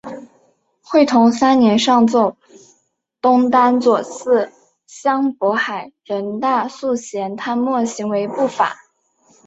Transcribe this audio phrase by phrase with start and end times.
[0.81, 2.35] 会同三年上奏
[3.21, 4.51] 东丹左次
[4.87, 8.77] 相渤海人大素贤贪墨行为不法。